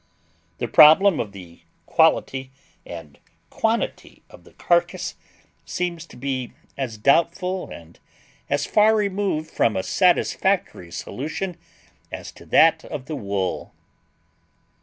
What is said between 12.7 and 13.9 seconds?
of the wool.